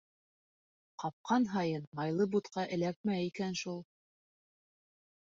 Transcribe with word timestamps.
Ҡапҡан 1.03 1.45
һайын 1.51 1.85
майлы 2.01 2.29
бутҡа 2.33 2.67
эләкмәй 2.79 3.31
икән 3.31 3.63
шул. 3.65 3.81